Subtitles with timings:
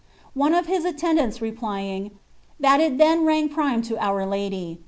[0.33, 2.09] "'One of his aitendanis replying,
[2.59, 4.79] "That it then nag prime to Onr lady."